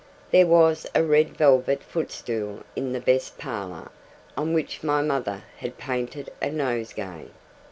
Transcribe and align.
There 0.31 0.47
was 0.47 0.87
a 0.95 1.03
red 1.03 1.37
velvet 1.37 1.83
footstool 1.83 2.63
in 2.75 2.91
the 2.91 2.99
best 2.99 3.37
parlour, 3.37 3.91
on 4.35 4.51
which 4.51 4.81
my 4.81 5.03
mother 5.03 5.43
had 5.57 5.77
painted 5.77 6.31
a 6.41 6.49
nosegay. 6.49 7.27